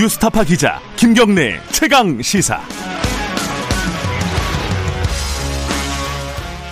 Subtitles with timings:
[0.00, 2.58] 뉴스타파 기자 김경래 최강 시사.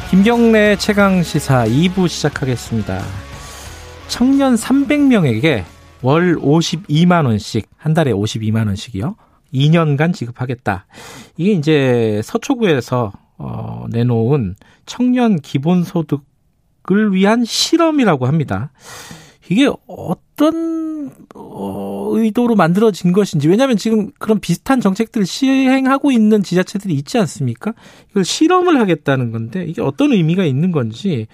[0.08, 3.02] 김경래 최강 시사 2부 시작하겠습니다.
[4.06, 5.62] 청년 300명에게
[6.00, 9.14] 월 52만 원씩 한 달에 52만 원씩이요.
[9.52, 10.86] 2년간 지급하겠다.
[11.36, 14.56] 이게 이제 서초구에서 어, 내놓은
[14.86, 18.70] 청년 기본소득을 위한 실험이라고 합니다.
[19.50, 27.18] 이게 어떤 어, 의도로 만들어진 것인지 왜냐하면 지금 그런 비슷한 정책들을 시행하고 있는 지자체들이 있지
[27.18, 27.72] 않습니까?
[28.10, 31.26] 이걸 실험을 하겠다는 건데 이게 어떤 의미가 있는 건지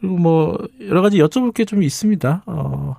[0.00, 2.42] 그리고 뭐 여러 가지 여쭤볼 게 좀 있습니다.
[2.46, 2.96] 어,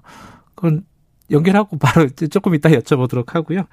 [0.55, 0.83] 그건
[1.29, 3.63] 연결하고 바로 조금 이따 여쭤보도록 하고요.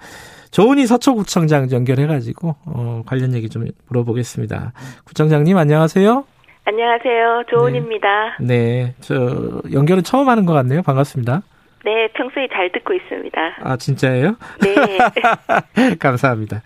[0.51, 4.73] 조은희 서초구청장 연결해가지고 어, 관련 얘기 좀 물어보겠습니다.
[5.05, 6.25] 구청장님 안녕하세요.
[6.67, 7.45] 안녕하세요.
[7.51, 8.37] 조은입니다.
[8.41, 8.47] 네.
[8.47, 10.83] 네, 저 연결은 처음 하는 것 같네요.
[10.83, 11.43] 반갑습니다.
[11.85, 13.39] 네, 평소에 잘 듣고 있습니다.
[13.63, 14.37] 아, 진짜예요?
[14.63, 15.95] 네.
[16.01, 16.63] 감사합니다.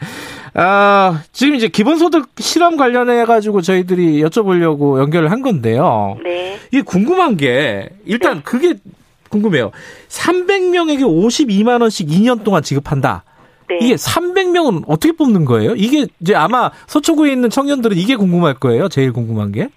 [0.55, 6.17] 아, 지금 이제 기본소득 실험 관련해가지고 저희들이 여쭤보려고 연결을 한 건데요.
[6.23, 6.57] 네.
[6.71, 8.43] 이게 궁금한 게, 일단 네.
[8.45, 8.75] 그게
[9.31, 9.73] 궁금해요.
[10.09, 13.25] 300명에게 52만원씩 2년 동안 지급한다.
[13.69, 13.79] 네.
[13.83, 15.75] 이게 300명은 어떻게 뽑는 거예요?
[15.75, 18.89] 이게 이제 아마 서초구에 있는 청년들은 이게 궁금할 거예요.
[18.89, 19.69] 제일 궁금한 게.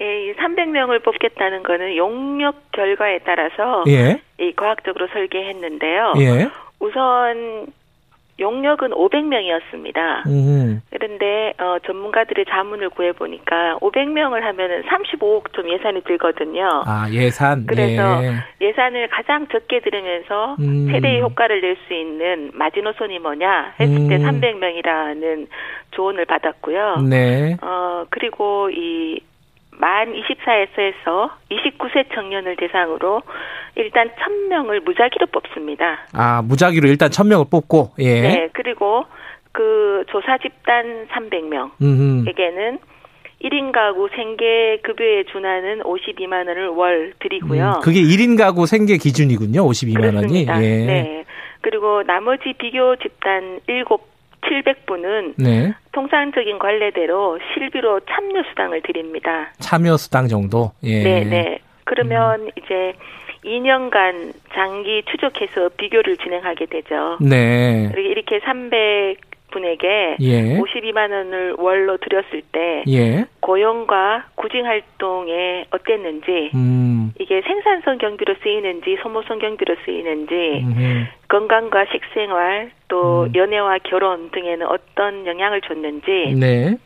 [0.00, 4.20] 예, 300명을 뽑겠다는 거는 용역 결과에 따라서 예.
[4.38, 6.14] 이 과학적으로 설계했는데요.
[6.18, 6.48] 예.
[6.78, 7.66] 우선
[8.40, 10.26] 용역은 500명이었습니다.
[10.26, 10.80] 음.
[10.90, 16.82] 그런데 어, 전문가들의 자문을 구해 보니까 500명을 하면은 35억 좀 예산이 들거든요.
[16.86, 17.66] 아 예산.
[17.66, 18.22] 그래서
[18.62, 18.72] 예.
[18.72, 20.88] 산을 가장 적게 들으면서 음.
[20.90, 24.40] 최대의 효과를 낼 수 있는 마지노선이 뭐냐 했을 때 음.
[24.40, 25.46] 300명이라는
[25.90, 26.96] 조언을 받았고요.
[27.10, 27.56] 네.
[27.60, 29.20] 어 그리고 이
[29.80, 33.22] 만 24에서 29세 청년을 대상으로
[33.76, 36.06] 일단 1000명을 무작위로 뽑습니다.
[36.12, 38.20] 아, 무작위로 일단 1000명을 뽑고, 예.
[38.20, 39.06] 네, 그리고
[39.52, 42.78] 그 조사 집단 300명에게는
[43.42, 47.76] 1인 가구 생계 급여에 준하는 52만 원을 월 드리고요.
[47.76, 49.62] 음, 그게 1인 가구 생계 기준이군요.
[49.62, 50.54] 52만 그렇습니다.
[50.54, 50.64] 원이.
[50.66, 50.84] 예.
[50.84, 51.24] 네.
[51.62, 53.84] 그리고 나머지 비교 집단 7
[54.42, 55.74] 700분은 네.
[55.92, 59.52] 통상적인 관례대로 실비로 참여 수당을 드립니다.
[59.58, 60.72] 참여 수당 정도.
[60.82, 61.02] 예.
[61.02, 61.58] 네, 네.
[61.84, 62.50] 그러면 음.
[62.56, 62.94] 이제
[63.44, 67.18] 2년간 장기 추적해서 비교를 진행하게 되죠.
[67.20, 67.90] 네.
[67.96, 70.58] 이렇게 300 분에게 예.
[70.58, 73.26] 52만 원을 월로 드렸을 때 예.
[73.40, 77.12] 고용과 구직 활동에 어땠는지 음.
[77.20, 80.34] 이게 생산성 경비로 쓰이는지 소모성 경비로 쓰이는지
[80.64, 81.08] 음.
[81.28, 83.32] 건강과 식생활 또 음.
[83.34, 86.76] 연애와 결혼 등에는 어떤 영향을 줬는지 네.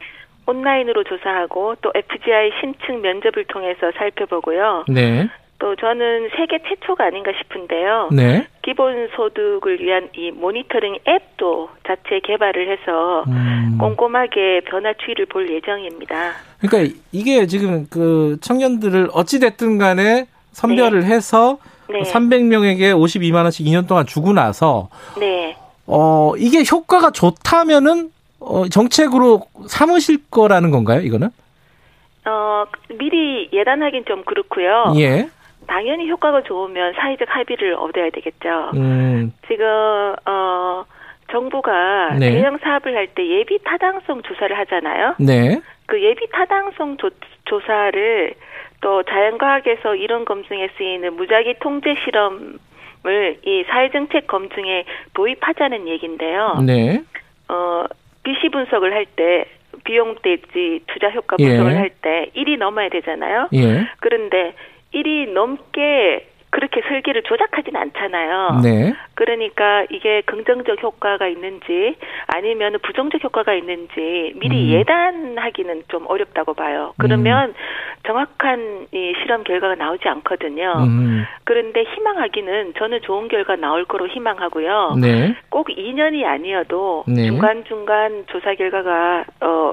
[0.46, 4.84] 온라인으로 조사하고 또 FGI 신층 면접을 통해서 살펴보고요.
[4.88, 5.28] 네.
[5.64, 8.10] 또 저는 세계 최초가 아닌가 싶은데요.
[8.12, 8.46] 네.
[8.60, 13.78] 기본 소득을 위한 이 모니터링 앱도 자체 개발을 해서 음.
[13.80, 16.32] 꼼꼼하게 변화 추이를 볼 예정입니다.
[16.60, 21.06] 그러니까 이게 지금 그 청년들을 어찌 됐든 간에 선별을 네.
[21.06, 21.56] 해서
[21.88, 22.02] 네.
[22.02, 25.56] 300명에게 52만 원씩 2년 동안 주고 나서 네.
[25.86, 31.30] 어 이게 효과가 좋다면은 어 정책으로 삼으실 거라는 건가요, 이거는?
[32.26, 32.64] 어,
[32.98, 34.92] 미리 예단하긴 좀 그렇고요.
[34.96, 35.28] 예.
[35.66, 38.70] 당연히 효과가 좋으면 사회적 합의를 얻어야 되겠죠.
[38.74, 39.32] 음.
[39.48, 39.66] 지금
[40.26, 40.84] 어
[41.30, 42.30] 정부가 네.
[42.32, 45.14] 대형 사업을 할 때 예비 타당성 조사를 하잖아요.
[45.18, 45.60] 네.
[45.86, 47.10] 그 예비 타당성 조,
[47.44, 48.34] 조사를
[48.80, 56.58] 또 자연과학에서 이론 검증에 쓰이는 무작위 통제 실험을 이 사회정책 검증에 도입하자는 얘기인데요.
[56.66, 57.02] 네.
[57.48, 57.84] 어
[58.22, 59.46] 비시 분석을 할때
[59.84, 61.48] 비용 대지 투자 효과 예.
[61.48, 63.48] 분석을 할때 1이 넘어야 되잖아요.
[63.54, 63.86] 예.
[64.00, 64.54] 그런데
[64.94, 68.60] 1이 넘게 그렇게 설계를 조작하진 않잖아요.
[68.62, 68.94] 네.
[69.14, 71.96] 그러니까 이게 긍정적 효과가 있는지
[72.28, 74.78] 아니면 부정적 효과가 있는지 미리 음.
[74.78, 76.94] 예단하기는 좀 어렵다고 봐요.
[76.96, 77.54] 그러면
[78.06, 80.74] 정확한 이 실험 결과가 나오지 않거든요.
[80.78, 81.24] 음.
[81.42, 84.96] 그런데 희망하기는 저는 좋은 결과 나올 거로 희망하고요.
[85.00, 85.34] 네.
[85.48, 87.26] 꼭 2년이 아니어도 네.
[87.26, 89.63] 중간중간 조사 결과가 어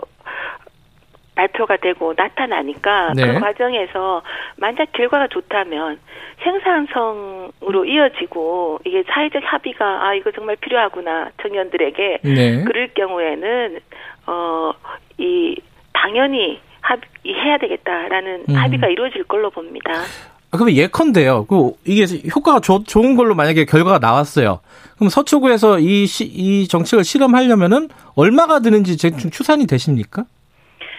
[1.41, 3.33] 발표가 되고 나타나니까 네.
[3.33, 4.21] 그 과정에서
[4.57, 5.99] 만약 결과가 좋다면
[6.43, 12.63] 생산성으로 이어지고 이게 사회적 합의가 아 이거 정말 필요하구나 청년들에게 네.
[12.63, 13.79] 그럴 경우에는
[14.27, 14.73] 어
[15.21, 15.55] 이
[15.93, 18.55] 당연히 합의해야 되겠다라는 음.
[18.55, 19.91] 합의가 이루어질 걸로 봅니다.
[19.93, 21.45] 아, 그러면 예컨대요.
[21.45, 22.05] 그 이게
[22.35, 24.59] 효과가 좋, 좋은 걸로 만약에 결과가 나왔어요.
[24.95, 30.25] 그럼 서초구에서 이, 시, 이 정책을 실험하려면은 얼마가 드는지 대충 추산이 되십니까?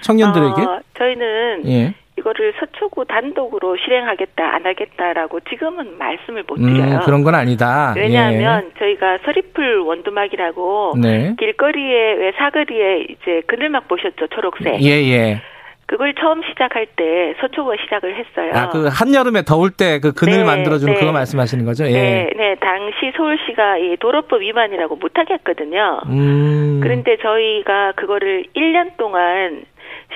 [0.03, 0.63] 청년들에게?
[0.63, 1.95] 어, 저희는 예.
[2.19, 6.97] 이거를 서초구 단독으로 실행하겠다 안 하겠다라고 지금은 말씀을 못 드려요.
[6.97, 7.95] 음, 그런 건 아니다.
[7.97, 8.79] 왜냐하면 예.
[8.79, 11.35] 저희가 서리풀 원두막이라고 네.
[11.39, 14.83] 길거리에 왜 사거리에 이제 그늘막 보셨죠 초록색.
[14.83, 15.11] 예예.
[15.13, 15.43] 예.
[15.87, 18.51] 그걸 처음 시작할 때 서초구가 시작을 했어요.
[18.55, 20.99] 아, 그 한여름에 더울 때 그 그늘 네, 만들어주는 네.
[21.01, 21.85] 그거 말씀하시는 거죠?
[21.87, 21.91] 예.
[21.93, 22.55] 네, 네.
[22.61, 26.01] 당시 서울시가 이 도로법 위반이라고 못하겠거든요.
[26.07, 26.81] 음.
[26.83, 29.65] 그런데 저희가 그거를 1년 동안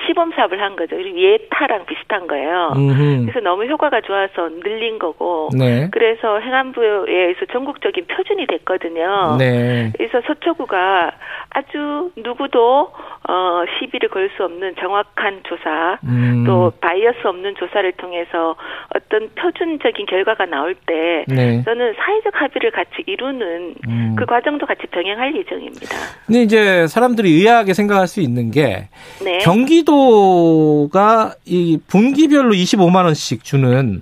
[0.05, 0.95] 시범 사업을 한 거죠.
[1.01, 2.73] 예타랑 비슷한 거예요.
[2.75, 3.25] 음흠.
[3.25, 5.49] 그래서 너무 효과가 좋아서 늘린 거고.
[5.57, 5.89] 네.
[5.91, 9.37] 그래서 행안부에서 전국적인 표준이 됐거든요.
[9.37, 9.91] 네.
[9.97, 11.11] 그래서 서초구가
[11.49, 12.91] 아주 누구도
[13.27, 16.43] 어 시비를 걸 수 없는 정확한 조사, 음.
[16.45, 18.55] 또 bias 없는 조사를 통해서
[18.95, 21.63] 어떤 표준적인 결과가 나올 때 네.
[21.63, 24.15] 저는 사회적 합의를 같이 이루는 음.
[24.17, 25.95] 그 과정도 같이 병행할 예정입니다.
[26.25, 28.89] 근데 이제 사람들이 의아하게 생각할 수 있는 게
[29.23, 29.39] 네.
[29.39, 34.01] 경기도가 이 분기별로 25만 원씩 주는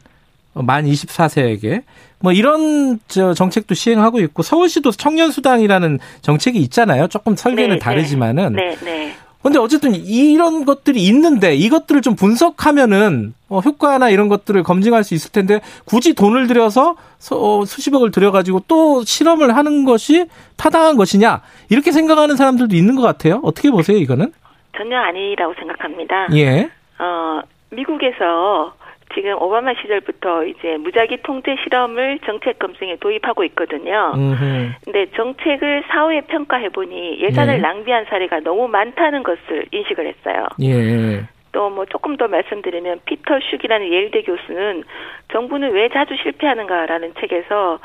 [0.63, 1.83] 만 24세에게
[2.19, 7.07] 뭐 이런 저 정책도 시행하고 있고 서울시도 청년 수당이라는 정책이 있잖아요.
[7.07, 7.79] 조금 설계는 네, 네.
[7.79, 8.53] 다르지만은.
[8.53, 9.13] 네, 네.
[9.43, 15.31] 근데 어쨌든 이런 것들이 있는데 이것들을 좀 분석하면은 어, 효과나 이런 것들을 검증할 수 있을
[15.31, 16.95] 텐데 굳이 돈을 들여서
[17.31, 20.25] 어, 수십억을 들여가지고 또 실험을 하는 것이
[20.57, 23.39] 타당한 것이냐 이렇게 생각하는 사람들도 있는 것 같아요.
[23.43, 24.33] 어떻게 보세요 이거는?
[24.75, 26.27] 전혀 아니라고 생각합니다.
[26.33, 26.71] 예.
[26.97, 28.73] 어 미국에서
[29.13, 34.13] 지금 오바마 시절부터 이제 무작위 통제 실험을 정책 검증에 도입하고 있거든요.
[34.15, 34.71] 음흠.
[34.83, 37.61] 근데 정책을 사후에 평가해 보니 예산을 네.
[37.61, 40.47] 낭비한 사례가 너무 많다는 것을 인식을 했어요.
[40.61, 41.23] 예.
[41.51, 44.83] 또뭐 조금 더 말씀드리면 피터 슈기라는 예일대 교수는
[45.31, 47.79] 정부는 왜 자주 실패하는가라는 책에서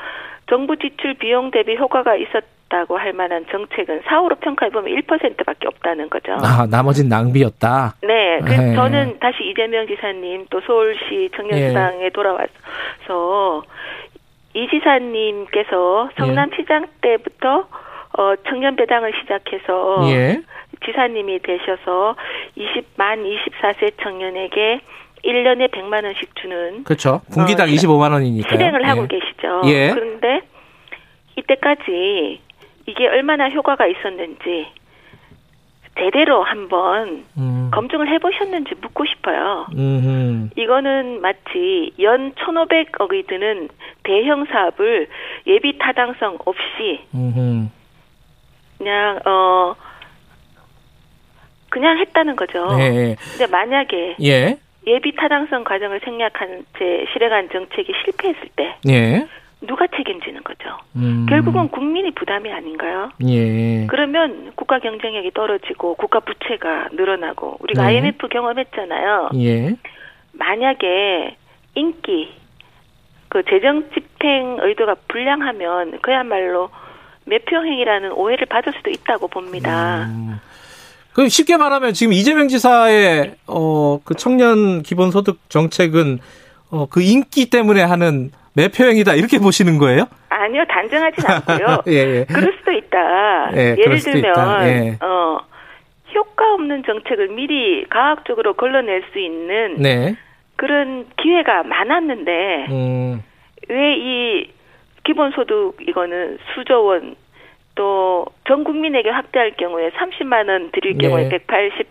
[0.49, 6.09] 정부 지출 비용 대비 효과가 있었 있다고 할 만한 정책은 사후로 평가해 보면 1%밖에 없다는
[6.09, 6.33] 거죠.
[6.41, 7.95] 아, 나머진 낭비였다.
[8.01, 8.75] 네, 그래서 네.
[8.75, 12.09] 저는 다시 이재명 지사님 또 서울시 청년시장에 네.
[12.09, 13.63] 돌아와서
[14.53, 17.67] 이 지사님께서 성남시장 때부터
[18.17, 20.41] 어, 청년 배당을 시작해서 예.
[20.85, 22.15] 지사님이 되셔서
[22.57, 24.81] 20만 24세 청년에게
[25.23, 27.21] 1년에 100만 원씩 주는 그렇죠.
[27.31, 29.07] 분기당 어, 25만 원이니까 실행을 하고 예.
[29.07, 29.61] 계시죠.
[29.65, 29.91] 예.
[29.93, 30.41] 그런데
[31.37, 32.41] 이때까지
[32.87, 34.67] 이게 얼마나 효과가 있었는지
[35.97, 37.69] 제대로 한번 음.
[37.73, 39.67] 검증을 해보셨는지 묻고 싶어요.
[39.73, 40.49] 음흠.
[40.55, 43.69] 이거는 마치 연 1,500억이 드는
[44.03, 45.07] 대형 사업을
[45.47, 47.67] 예비 타당성 없이 음흠.
[48.77, 49.75] 그냥 어
[51.69, 52.65] 그냥 했다는 거죠.
[52.77, 53.15] 네.
[53.31, 54.57] 근데 만약에 예.
[54.87, 59.27] 예비 타당성 과정을 생략한 채 실행한 정책이 실패했을 때 예.
[59.61, 60.77] 누가 책임지는 거죠.
[60.95, 61.25] 음.
[61.29, 63.11] 결국은 국민이 부담이 아닌가요?
[63.27, 63.85] 예.
[63.87, 67.87] 그러면 국가 경쟁력이 떨어지고 국가 부채가 늘어나고 우리가 네.
[67.89, 69.29] IMF 경험했잖아요.
[69.35, 69.75] 예.
[70.33, 71.35] 만약에
[71.75, 72.33] 인기
[73.29, 76.69] 그 재정 집행 의도가 불량하면 그야말로
[77.25, 80.07] 매표 행위라는 오해를 받을 수도 있다고 봅니다.
[80.09, 80.39] 음.
[81.13, 86.19] 그 쉽게 말하면 지금 이재명 지사의 어 그 청년 기본소득 정책은
[86.71, 90.05] 어 그 인기 때문에 하는 매표행위다 이렇게 보시는 거예요?
[90.29, 91.83] 아니요, 단정하진 않고요.
[91.87, 92.25] 예, 예.
[92.25, 93.51] 그럴 수도 있다.
[93.55, 94.97] 예, 를 들면 예.
[95.01, 95.39] 어
[96.13, 100.15] 효과 없는 정책을 미리 과학적으로 걸러낼 수 있는 네.
[100.57, 103.23] 그런 기회가 많았는데 음.
[103.69, 104.51] 왜이
[105.03, 107.15] 기본소득 이거는 수조 원
[107.75, 111.29] 또 전 국민에게 확대할 경우에 30만 원 드릴 경우에 네.
[111.29, 111.87] 180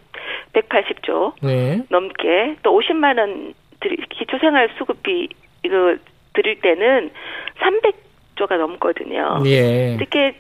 [0.52, 1.82] 180조 네.
[1.88, 5.28] 넘게 또 50만 원 드릴 기초생활 수급비
[5.64, 5.96] 이거
[6.32, 7.10] 드릴 때는
[7.58, 9.42] 300조가 넘거든요.
[9.46, 9.94] 예.
[9.94, 10.34] 이렇게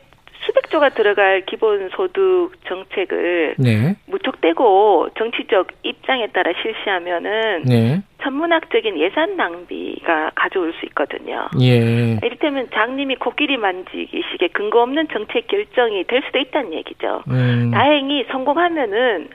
[0.46, 3.96] 수백조가 들어갈 기본소득 정책을 네.
[4.06, 8.02] 무턱대고 정치적 입장에 따라 실시하면은 네.
[8.22, 11.48] 천문학적인 예산 낭비가 가져올 수 있거든요.
[11.60, 12.18] 예.
[12.22, 17.22] 이를테면 장님이 코끼리 만지기식의 근거 없는 정책 결정이 될 수도 있다는 얘기죠.
[17.28, 17.70] 음.
[17.72, 19.28] 다행히 성공하면은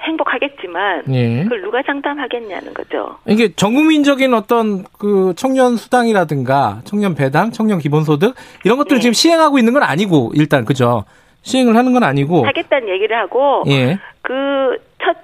[0.00, 1.42] 행복하겠지만 예.
[1.42, 3.16] 그걸 누가 장담하겠냐는 거죠.
[3.26, 9.02] 이게 전국민적인 어떤 그 청년 수당이라든가 청년 배당, 청년 기본소득 이런 것들을 네.
[9.02, 11.04] 지금 시행하고 있는 건 아니고 일단 그죠.
[11.42, 13.98] 시행을 하는 건 아니고 하겠다는 얘기를 하고 예.
[14.22, 15.16] 그첫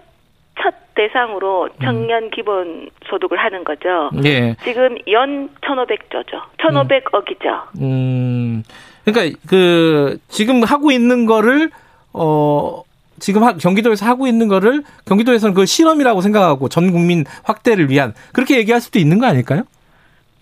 [0.60, 2.30] 첫 대상으로 청년 음.
[2.30, 4.10] 기본 소득을 하는 거죠.
[4.24, 4.54] 예.
[4.62, 6.40] 지금 연 1,500조죠.
[6.58, 7.80] 1,500억이죠.
[7.80, 8.62] 음.
[9.04, 11.70] 그러니까 그 지금 하고 있는 거를
[12.12, 12.82] 어
[13.20, 18.80] 지금 경기도에서 하고 있는 거를 경기도에서는 그걸 실험이라고 생각하고 전 국민 확대를 위한 그렇게 얘기할
[18.80, 19.64] 수도 있는 거 아닐까요?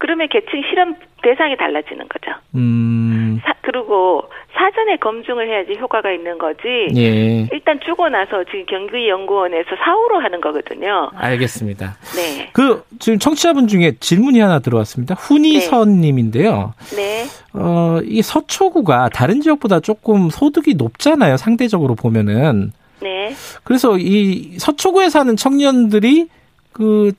[0.02, 2.36] 그러면 계층 실험 대상이 달라지는 거죠.
[2.56, 3.38] 음.
[3.44, 6.88] 사, 그리고 사전에 검증을 해야지 효과가 있는 거지.
[6.96, 7.48] 예.
[7.52, 11.08] 일단 주고 나서 지금 경기연구원에서 사후로 하는 거거든요.
[11.14, 11.98] 알겠습니다.
[12.16, 12.50] 네.
[12.52, 15.14] 그 지금 청취자분 중에 질문이 하나 들어왔습니다.
[15.14, 16.74] 훈이선 님인데요.
[16.96, 17.22] 네.
[17.52, 21.36] 어, 이 서초구가 다른 지역보다 조금 소득이 높잖아요.
[21.36, 22.72] 상대적으로 보면은.
[23.00, 23.32] 네.
[23.62, 26.26] 그래서 이 서초구에 사는 청년들이
[26.72, 27.12] 그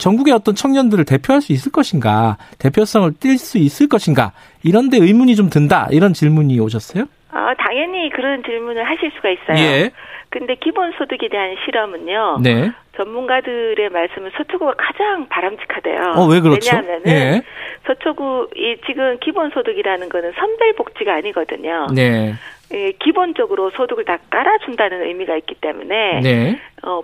[0.00, 4.32] 전국의 어떤 청년들을 대표할 수 있을 것인가, 대표성을 띨 수 있을 것인가,
[4.64, 7.04] 이런데 의문이 좀 든다, 이런 질문이 오셨어요?
[7.30, 9.58] 아, 당연히 그런 질문을 하실 수가 있어요.
[9.64, 9.90] 예.
[10.30, 12.38] 근데 기본소득에 대한 실험은요.
[12.42, 12.70] 네.
[12.96, 16.14] 전문가들의 말씀은 서초구가 가장 바람직하대요.
[16.16, 16.76] 어, 왜 그렇죠?
[16.76, 17.42] 왜냐하면은 예.
[17.86, 21.86] 서초구 이 지금 기본소득이라는 거는 선별복지가 아니거든요.
[21.94, 22.34] 네.
[22.72, 26.60] 예, 기본적으로 소득을 다 깔아준다는 의미가 있기 때문에 네.
[26.84, 27.02] 어,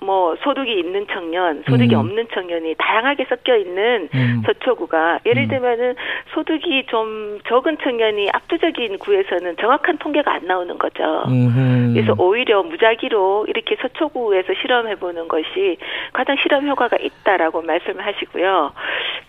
[0.00, 2.00] 뭐 소득이 있는 청년, 소득이 음.
[2.00, 4.42] 없는 청년이 다양하게 섞여 있는 음.
[4.44, 5.48] 서초구가 예를 음.
[5.48, 5.94] 들면은
[6.34, 11.24] 소득이 좀 적은 청년이 압도적인 구에서는 정확한 통계가 안 나오는 거죠.
[11.26, 11.94] 음흠.
[11.94, 15.78] 그래서 오히려 무작위로 이렇게 서초구에서 실험해 보는 것이
[16.12, 18.72] 가장 실험 효과가 있다라고 말씀을 하시고요.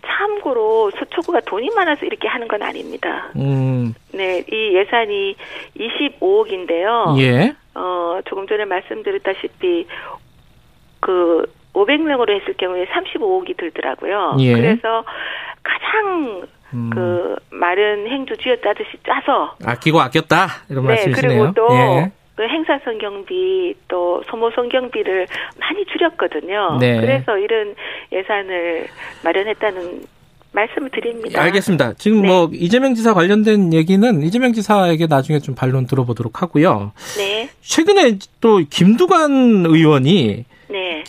[0.06, 3.32] 참고로 서초구가 돈이 많아서 이렇게 하는 건 아닙니다.
[3.38, 5.36] 음, 네, 이 예산이
[5.78, 7.20] 25억인데요.
[7.20, 7.56] 예.
[7.76, 9.86] 어, 조금 전에 말씀드렸다시피
[11.00, 14.38] 그 500명으로 했을 경우에 35억이 들더라고요.
[14.40, 14.54] 예.
[14.54, 15.04] 그래서
[15.64, 16.90] 가장 음.
[16.94, 21.40] 그 마련 행주 쥐어짜듯이 짜서 아끼고 아꼈다 이런 네 말씀이시네요.
[21.40, 22.12] 그리고 또 예.
[22.36, 25.28] 그 행사 성 경비 또 소모 성 경비를
[25.60, 26.78] 많이 줄였거든요.
[26.80, 27.00] 네.
[27.00, 27.74] 그래서 이런
[28.12, 28.88] 예산을
[29.24, 30.04] 마련했다는
[30.52, 31.42] 말씀을 드립니다.
[31.42, 31.94] 알겠습니다.
[31.94, 32.28] 지금 네.
[32.28, 36.92] 뭐 이재명 지사 관련된 얘기는 이재명 지사에게 나중에 좀 반론 들어보도록 하고요.
[37.18, 40.46] 네, 최근에 또 김두관 의원이 네,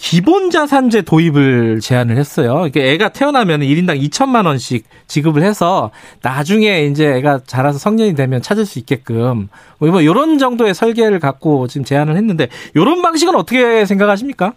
[0.00, 2.66] 기본 자산제 도입을 제안을 했어요.
[2.66, 5.90] 이게 애가 태어나면 1인당 2천만 원씩 지급을 해서
[6.22, 11.84] 나중에 이제 애가 자라서 성년이 되면 찾을 수 있게끔 뭐 이런 정도의 설계를 갖고 지금
[11.84, 14.52] 제안을 했는데 이런 방식은 어떻게 생각하십니까?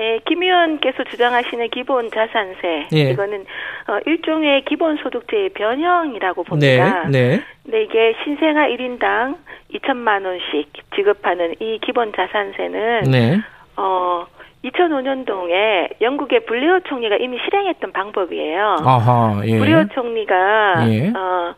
[0.00, 3.10] 예, 김 의원께서 주장하시는 기본 자산세 예.
[3.10, 3.44] 이거는
[3.88, 7.08] 어, 일종의 기본 소득제의 변형이라고 네, 봅니다.
[7.08, 9.36] 네, 근데 이게 신생아 1인당
[9.74, 13.40] 2천만 원씩 지급하는 이 기본 자산제는 네,
[13.76, 14.24] 어
[14.64, 18.76] 2005년도에 영국의 블레어 총리가 이미 실행했던 방법이에요.
[18.84, 21.08] 아하, 예, 블레어 총리가 예.
[21.10, 21.54] 어,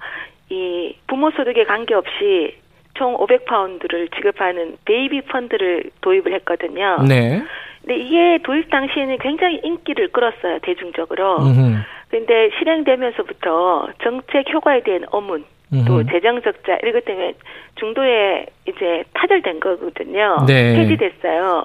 [0.51, 2.57] 이 부모 소득에 관계없이
[2.95, 6.99] 총 500파운드를 지급하는 베이비 펀드를 도입을 했거든요.
[7.09, 7.43] 네,
[7.81, 11.39] 근데 이게 도입 당시에는 굉장히 인기를 끌었어요, 대중적으로.
[11.39, 11.79] 음흠,
[12.11, 15.45] 근데 실행되면서부터 정책 효과에 대한 어문,
[15.87, 16.11] 또 음흠.
[16.11, 17.35] 재정 적자 이런 것 때문에
[17.77, 20.45] 중도에 이제 타결된 거거든요.
[20.47, 20.75] 네.
[20.75, 21.65] 폐지됐어요.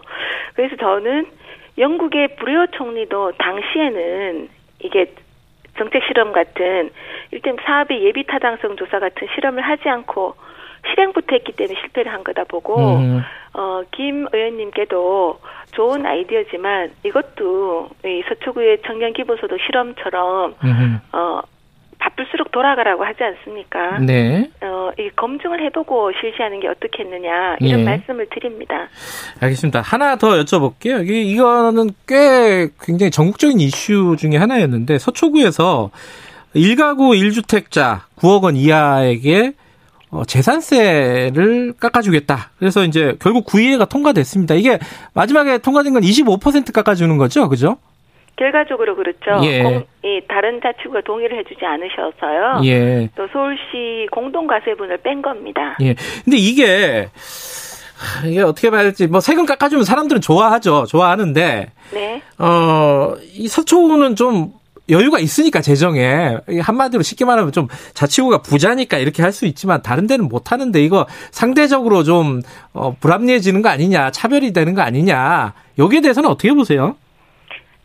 [0.54, 1.26] 그래서 저는
[1.78, 5.12] 영국의 브레어 총리도 당시에는 이게
[5.78, 6.92] 정책 실험 같은
[7.32, 10.36] 일단 사업의 예비 타당성 조사 같은 실험을 하지 않고
[10.90, 13.22] 실행부터 했기 때문에 실패를 한 거다 보고 음.
[13.54, 15.40] 어, 김 의원님께도
[15.72, 20.98] 좋은 아이디어지만 이것도 이 서초구의 청년 기본소득 실험처럼 음흠.
[21.14, 21.42] 어,
[22.00, 24.00] 바쁠수록 돌아가라고 하지 않습니까?
[24.00, 27.84] 네, 어, 이 검증을 해보고 실시하는 게 어떻겠느냐 이런 예.
[27.84, 28.88] 말씀을 드립니다.
[29.40, 29.82] 알겠습니다.
[29.82, 31.04] 하나 더 여쭤볼게요.
[31.04, 35.92] 이게 이거는 꽤 굉장히 전국적인 이슈 중에 하나였는데 서초구에서
[36.56, 39.54] 1가구 1주택자 9억 원 이하에게
[40.12, 42.52] 어, 재산세를 깎아주겠다.
[42.58, 44.56] 그래서 이제 결국 구의회가 통과됐습니다.
[44.56, 44.80] 이게
[45.14, 47.78] 마지막에 통과된 건 25% 깎아주는 거죠, 그죠?
[48.38, 49.44] 결과적으로 그렇죠.
[49.44, 49.64] 예.
[49.64, 52.62] 공, 이 다른 자치구가 동의를 해주지 않으셔서요.
[52.66, 55.78] 예, 또 서울시 공동과세분을 뺀 겁니다.
[55.82, 55.96] 예.
[56.24, 57.08] 근데 이게
[57.98, 62.22] 하, 이게 어떻게 봐야 될지 뭐 세금 깎아주면 사람들은 좋아하죠, 좋아하는데 네.
[62.38, 64.52] 어, 이 서초구는 좀
[64.90, 70.06] 여유가 있으니까 재정에 이 한마디로 쉽게 말하면 좀 자치구가 부자니까 이렇게 할 수 있지만 다른
[70.08, 72.42] 데는 못 하는데 이거 상대적으로 좀
[72.74, 76.96] 어, 불합리해지는 거 아니냐 차별이 되는 거 아니냐 여기에 대해서는 어떻게 보세요?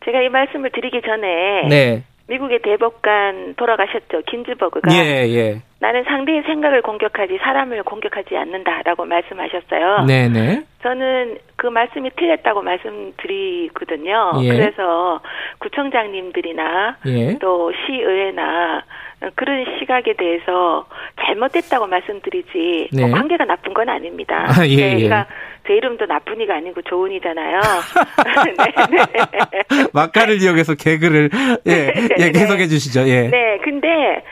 [0.05, 4.21] 제가 이 말씀을 드리기 전에 네, 미국의 대법관 돌아가셨죠.
[4.27, 4.93] 긴즈버그가.
[4.93, 10.05] 예, 예, 나는 상대의 생각을 공격하지 사람을 공격하지 않는다라고 말씀하셨어요.
[10.05, 14.33] 네, 네, 저는 그 말씀이 틀렸다고 말씀드리거든요.
[14.43, 14.49] 예.
[14.49, 15.19] 그래서
[15.57, 18.83] 구청장님들이나 예, 또 시의회나
[19.33, 20.85] 그런 시각에 대해서
[21.19, 23.01] 잘못됐다고 말씀드리지 네.
[23.07, 24.45] 뭐 관계가 나쁜 건 아닙니다.
[24.49, 24.89] 아, 예, 예.
[24.93, 25.25] 그러니까
[25.65, 27.59] 제 이름도 나쁜 이가 아니고 좋은 이잖아요.
[28.91, 29.83] 네, 네.
[29.93, 31.31] 막간을 이용해서 개그를
[31.65, 32.31] 예, 예 네.
[32.31, 33.01] 계속해 주시죠.
[33.07, 34.23] 예, 네, 근데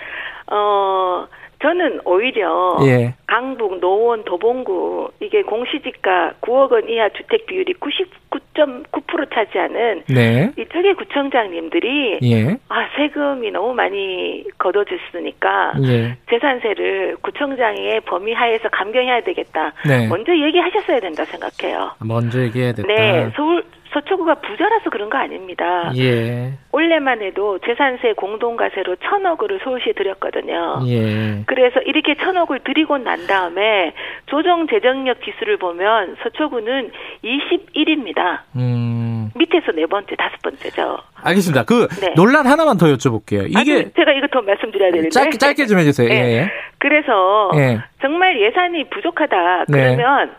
[0.52, 1.28] 어
[1.62, 3.14] 저는 오히려 예.
[3.28, 10.52] 강북, 노원, 도봉구 이게 공시지가 9억 원 이하 주택 비율이 99.9% 차지하는 네.
[10.58, 12.58] 이쪽의 구청장님들이 예.
[12.70, 16.18] 아 세금이 너무 많이 걷어졌으니까 예.
[16.30, 19.74] 재산세를 구청장의 범위 하에서 감경해야 되겠다.
[19.86, 20.08] 네.
[20.08, 21.92] 먼저 얘기하셨어야 된다 생각해요.
[22.00, 22.88] 먼저 얘기해야 됐다.
[22.88, 25.92] 네, 서울 서초구가 부자라서 그런 거 아닙니다.
[25.98, 26.54] 예.
[26.72, 30.82] 올해만 해도 재산세 공동가세로 천억을 서울시에 드렸거든요.
[30.88, 31.44] 예.
[31.48, 33.94] 그래서 이렇게 천억을 드리고 난 다음에
[34.28, 36.92] 조정 재정력 지수를 보면 서초구는
[37.24, 38.42] 21입니다.
[38.56, 39.32] 음.
[39.36, 40.98] 밑에서 네 번째, 다섯 번째죠.
[41.24, 41.64] 알겠습니다.
[41.66, 42.14] 그 네.
[42.16, 43.48] 논란 하나만 더 여쭤볼게요.
[43.48, 45.10] 이게 아니, 제가 이거 더 말씀드려야 되는데.
[45.10, 46.10] 짧게 짧게 좀 해주세요.
[46.10, 46.14] 예.
[46.14, 46.38] 네.
[46.38, 46.52] 예.
[46.78, 47.80] 그래서 예.
[48.02, 49.96] 정말 예산이 부족하다 네.
[49.96, 50.32] 그러면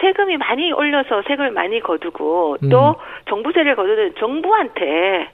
[0.00, 2.68] 세금이 많이 올려서 세금을 많이 거두고 음.
[2.70, 2.96] 또
[3.28, 5.28] 정부세를 거두는 정부한테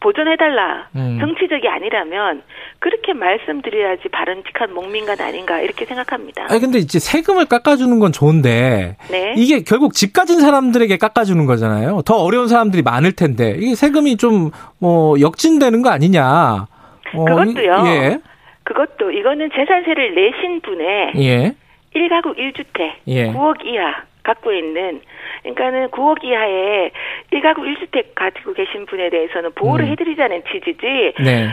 [0.00, 0.88] 보존해달라.
[0.96, 1.18] 음.
[1.20, 2.42] 정치적이 아니라면
[2.78, 6.46] 그렇게 말씀드려야지 바른직한 목민간 아닌가 이렇게 생각합니다.
[6.48, 9.34] 아니 근데 이제 세금을 깎아주는 건 좋은데 네.
[9.36, 12.00] 이게 결국 집 가진 사람들에게 깎아주는 거잖아요.
[12.06, 14.50] 더 어려운 사람들이 많을 텐데 이게 세금이 좀
[14.80, 16.66] 뭐 역진되는 거 아니냐?
[17.14, 17.84] 어, 그것도요.
[17.86, 18.18] 예.
[18.64, 21.54] 그것도 이거는 재산세를 내신 분의 예.
[21.94, 23.32] 1가구 1주택 예.
[23.32, 25.00] 9억 이하 갖고 있는
[25.42, 26.90] 그러니까는 9억 이하의
[27.32, 29.90] 1가구 1주택 가지고 계신 분에 대해서는 보호를 음.
[29.92, 31.48] 해드리자는 취지지 네.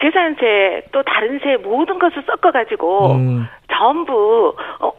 [0.00, 3.46] 재산세 또 다른 세 모든 것을 섞어가지고 음.
[3.72, 4.92] 전부 어,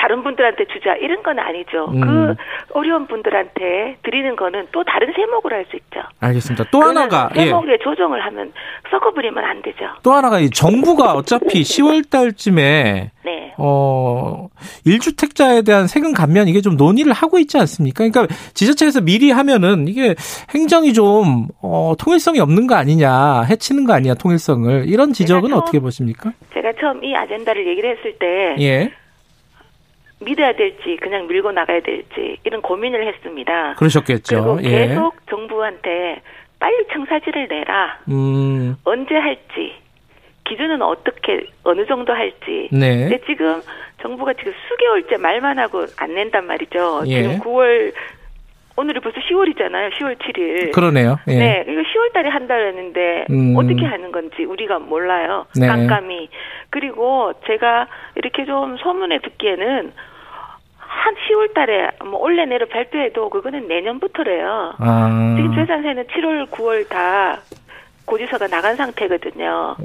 [0.00, 1.90] 다른 분들한테 주자 이런 건 아니죠.
[1.92, 2.00] 음.
[2.00, 2.34] 그
[2.72, 6.00] 어려운 분들한테 드리는 거는 또 다른 세목으로 할 수 있죠.
[6.20, 6.64] 알겠습니다.
[6.72, 7.44] 또 하나가 예.
[7.46, 8.52] 세목에 조정을 하면
[8.90, 9.84] 섞어버리면 안 되죠.
[10.02, 13.54] 또 하나가 이 정부가 어차피 10월 달쯤에 네.
[13.58, 14.48] 어,
[14.86, 18.08] 1주택자에 대한 세금 감면 이게 좀 논의를 하고 있지 않습니까?
[18.08, 20.14] 그러니까 지자체에서 미리 하면은 이게
[20.54, 24.84] 행정이 좀, 어, 통일성이 없는 거 아니냐, 해치는 거 아니냐, 통일성을.
[24.88, 26.32] 이런 지적은 처음- 어떻게 보십니까?
[26.54, 28.90] 제가 처음 이 아젠다를 얘기를 했을 때 예.
[30.20, 33.74] 믿어야 될지 그냥 밀고 나가야 될지 이런 고민을 했습니다.
[33.74, 34.56] 그러셨겠죠.
[34.56, 34.88] 그리고 예.
[34.88, 36.20] 계속 정부한테
[36.58, 37.98] 빨리 청사지를 내라.
[38.08, 39.74] 음, 언제 할지
[40.46, 42.68] 기준은 어떻게 어느 정도 할지.
[42.72, 43.08] 네.
[43.08, 43.62] 근데 지금
[44.02, 47.02] 정부가 지금 수개월째 말만 하고 안 낸단 말이죠.
[47.06, 47.22] 예.
[47.22, 47.92] 지금 9월
[48.76, 49.92] 오늘이 벌써 10월이잖아요.
[49.92, 50.72] 10월 7일.
[50.72, 51.18] 그러네요.
[51.28, 51.34] 예.
[51.38, 53.54] 네, 이거 10월 달에 한다고 했는데 음.
[53.56, 55.46] 어떻게 하는 건지 우리가 몰라요.
[55.58, 55.66] 네.
[55.66, 56.30] 깜깜이.
[56.70, 59.92] 그리고 제가 이렇게 좀 소문에 듣기에는
[61.00, 64.74] 한 10월 달에 뭐 올해 내로 발표해도 그거는 내년부터래요.
[64.78, 65.34] 아.
[65.36, 67.38] 지금 재산세는 7월, 9월 다
[68.04, 69.76] 고지서가 나간 상태거든요.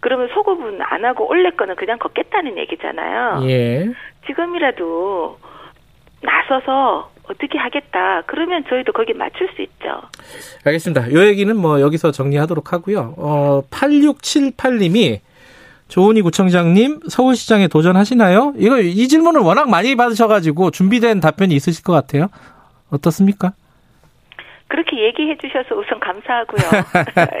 [0.00, 3.48] 그러면 소급은 안 하고 올해 거는 그냥 걷겠다는 얘기잖아요.
[3.48, 3.88] 예.
[4.26, 5.38] 지금이라도
[6.22, 8.22] 나서서 어떻게 하겠다.
[8.26, 10.02] 그러면 저희도 거기 맞출 수 있죠.
[10.64, 11.12] 알겠습니다.
[11.12, 13.14] 요 얘기는 뭐 여기서 정리하도록 하고요.
[13.16, 15.20] 어, 8678님이
[15.88, 18.54] 조은희 구청장님 서울시장에 도전하시나요?
[18.58, 22.28] 이거 이 질문을 워낙 많이 받으셔가지고 준비된 답변이 있으실 것 같아요.
[22.90, 23.52] 어떻습니까?
[24.68, 26.84] 그렇게 얘기해 주셔서 우선 감사하고요.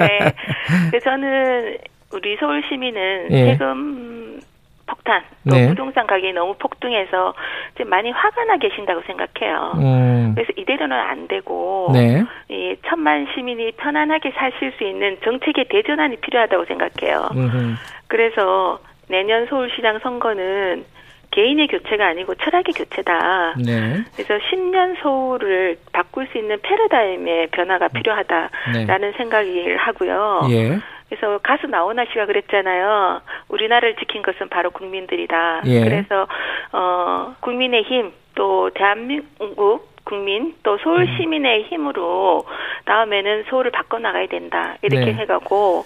[0.00, 0.98] 네.
[1.04, 1.76] 저는
[2.12, 3.52] 우리 서울 시민은 예.
[3.52, 4.40] 세금
[4.88, 5.68] 폭탄, 또 네.
[5.68, 7.34] 부동산 가격이 너무 폭등해서
[7.76, 9.72] 지금 많이 화가 나 계신다고 생각해요.
[9.76, 12.24] 음, 그래서 이대로는 안 되고 네.
[12.48, 17.28] 이 천만 시민이 편안하게 사실 수 있는 정책의 대전환이 필요하다고 생각해요.
[17.32, 17.74] 음흠.
[18.08, 20.84] 그래서 내년 서울시장 선거는
[21.30, 23.54] 개인의 교체가 아니고 철학의 교체다.
[23.64, 24.02] 네.
[24.16, 30.40] 그래서 10년 서울을 바꿀 수 있는 패러다임의 변화가 필요하다라는 생각을 하고요.
[30.44, 30.50] 음.
[30.50, 30.78] 예.
[31.08, 33.20] 그래서 가수 나훈아 씨가 그랬잖아요.
[33.48, 35.62] 우리나라를 지킨 것은 바로 국민들이다.
[35.66, 35.80] 예.
[35.84, 36.26] 그래서
[36.72, 41.16] 어 국민의 힘 또 대한민국 국민 또 서울 음.
[41.18, 42.46] 시민의 힘으로
[42.86, 44.76] 다음에는 서울을 바꿔 나가야 된다.
[44.80, 45.12] 이렇게 네.
[45.12, 45.84] 해가고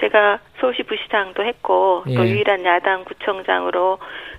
[0.00, 2.30] 제가 서울시 부시장도 했고 또 예.
[2.30, 3.98] 유일한 야당 구청장으로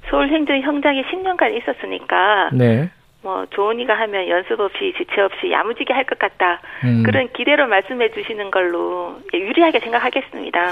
[0.10, 2.92] 서울 행정 현장에 10년간 있었으니까 네.
[3.24, 6.62] 뭐 조은이가 하면 연습 없이 지체 없이 야무지게 할 것 같다.
[6.84, 7.02] 음.
[7.04, 10.72] 그런 기대로 말씀해 주시는 걸로 유리하게 생각하겠습니다.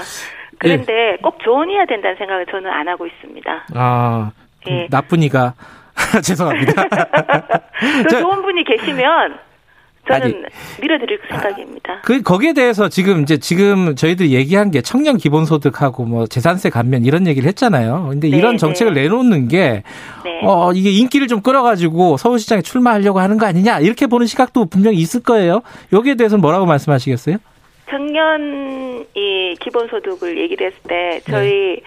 [0.64, 0.68] 예.
[0.76, 3.66] 그런데 꼭 조언이어야 된다는 생각을 저는 안 하고 있습니다.
[3.74, 4.30] 아,
[4.64, 4.86] 그 예.
[4.90, 5.54] 나쁜 이가
[6.22, 6.72] 죄송합니다.
[6.82, 9.38] 그 저- 좋은 분이 계시면
[10.06, 10.34] 저는 아니.
[10.82, 12.00] 밀어드릴 생각입니다.
[12.02, 17.26] 그 거기에 대해서 지금 이제 지금 저희들이 얘기한 게 청년 기본소득하고 뭐 재산세 감면 이런
[17.26, 18.08] 얘기를 했잖아요.
[18.10, 19.02] 근데 네, 이런 정책을 네.
[19.02, 19.82] 내놓는 게
[20.24, 20.40] 네.
[20.44, 25.22] 어, 이게 인기를 좀 끌어가지고 서울시장에 출마하려고 하는 거 아니냐 이렇게 보는 시각도 분명히 있을
[25.22, 25.62] 거예요.
[25.92, 27.38] 여기에 대해서는 뭐라고 말씀하시겠어요?
[27.94, 31.80] 청년 이 기본소득을 얘기를 했을 때 저희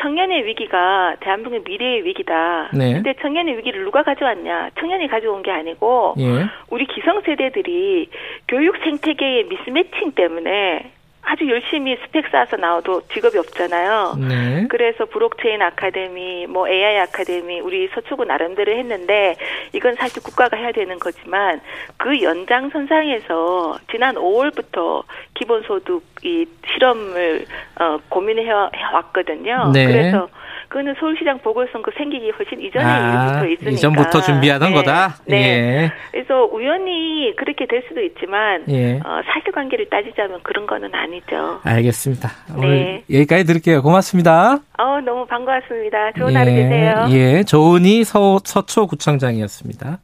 [0.00, 2.70] 청년의 위기가 대한민국 미래의 위기다.
[2.72, 2.94] 네.
[2.94, 4.70] 근데 청년의 위기를 누가 가져왔냐?
[4.78, 6.46] 청년이 가져온 게 아니고 예.
[6.70, 8.08] 우리 기성세대들이
[8.46, 10.92] 교육 생태계의 미스매칭 때문에
[11.22, 14.16] 아주 열심히 스펙 쌓아서 나와도 직업이 없잖아요.
[14.28, 14.66] 네.
[14.68, 19.36] 그래서 브록체인 아카데미, 뭐 AI 아카데미, 우리 서초구 나름대로 했는데
[19.72, 21.60] 이건 사실 국가가 해야 되는 거지만
[21.96, 25.04] 그 연장선상에서 지난 5월부터
[25.34, 27.46] 기본소득 이 실험을
[27.80, 29.70] 어, 고민해 왔거든요.
[29.72, 29.86] 네.
[29.86, 30.28] 그래서
[30.72, 33.70] 그거는 서울시장 보궐선거 생기기 훨씬 이전에 아, 일부터 있으니까.
[33.72, 34.74] 이전부터 준비하던 네.
[34.74, 35.16] 거다.
[35.26, 35.36] 네.
[35.36, 35.92] 예.
[36.10, 38.94] 그래서 우연히 그렇게 될 수도 있지만 예.
[39.04, 41.60] 어, 사실관계를 따지자면 그런 거는 아니죠.
[41.62, 42.30] 알겠습니다.
[42.56, 43.04] 오늘 네.
[43.18, 43.82] 여기까지 드릴게요.
[43.82, 44.60] 고맙습니다.
[44.78, 46.12] 어, 너무 반가웠습니다.
[46.12, 47.06] 좋은 예, 하루 되세요.
[47.10, 49.98] 예, 조은희 서, 서초구청장이었습니다.